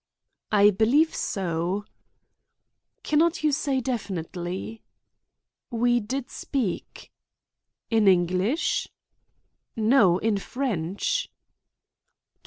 [0.51, 1.85] "I believe so."
[3.03, 4.81] "Can not you say definitely?"
[5.69, 7.11] "We did speak."
[7.91, 8.87] "In English?"
[9.77, 11.29] "No, in French."